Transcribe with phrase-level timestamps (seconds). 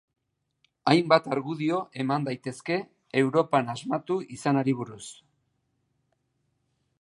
[0.91, 2.77] Hainbat argudio eman daitezke
[3.21, 5.03] Europan asmatu izanari buruz.